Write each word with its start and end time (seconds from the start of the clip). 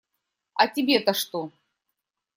А 0.55 0.65
тебе-то 0.67 1.13
что? 1.13 1.51